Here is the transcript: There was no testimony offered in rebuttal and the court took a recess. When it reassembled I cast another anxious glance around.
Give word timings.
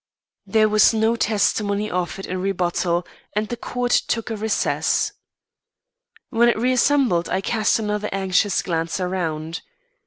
There 0.47 0.67
was 0.67 0.95
no 0.95 1.15
testimony 1.15 1.91
offered 1.91 2.25
in 2.25 2.41
rebuttal 2.41 3.05
and 3.35 3.47
the 3.47 3.55
court 3.55 3.91
took 3.91 4.31
a 4.31 4.35
recess. 4.35 5.11
When 6.31 6.49
it 6.49 6.57
reassembled 6.57 7.29
I 7.29 7.39
cast 7.41 7.77
another 7.77 8.09
anxious 8.11 8.63
glance 8.63 8.99
around. 8.99 9.61